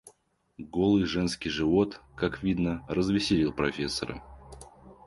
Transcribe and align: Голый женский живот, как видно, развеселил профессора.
Голый 0.57 1.03
женский 1.03 1.49
живот, 1.51 2.01
как 2.15 2.41
видно, 2.41 2.83
развеселил 2.89 3.53
профессора. 3.53 4.23